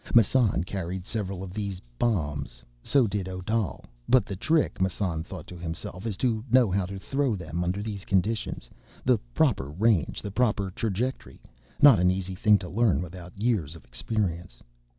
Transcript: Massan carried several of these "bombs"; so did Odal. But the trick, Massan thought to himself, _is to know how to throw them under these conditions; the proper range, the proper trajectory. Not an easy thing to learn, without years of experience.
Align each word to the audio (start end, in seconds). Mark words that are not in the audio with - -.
Massan 0.15 0.63
carried 0.63 1.05
several 1.05 1.43
of 1.43 1.53
these 1.53 1.79
"bombs"; 1.99 2.63
so 2.81 3.05
did 3.05 3.29
Odal. 3.29 3.85
But 4.09 4.25
the 4.25 4.35
trick, 4.35 4.81
Massan 4.81 5.21
thought 5.21 5.45
to 5.45 5.55
himself, 5.57 6.05
_is 6.05 6.17
to 6.17 6.43
know 6.49 6.71
how 6.71 6.87
to 6.87 6.97
throw 6.97 7.35
them 7.35 7.63
under 7.63 7.83
these 7.83 8.03
conditions; 8.03 8.67
the 9.05 9.19
proper 9.35 9.69
range, 9.69 10.23
the 10.23 10.31
proper 10.31 10.71
trajectory. 10.71 11.39
Not 11.83 11.99
an 11.99 12.09
easy 12.09 12.33
thing 12.33 12.57
to 12.57 12.67
learn, 12.67 13.03
without 13.03 13.39
years 13.39 13.75
of 13.75 13.85
experience. 13.85 14.63